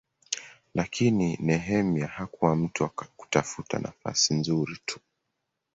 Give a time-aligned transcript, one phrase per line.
[0.75, 4.99] Lakini Nehemia hakuwa mtu wa kutafuta nafasi nzuri tu.